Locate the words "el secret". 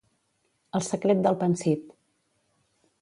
0.79-1.21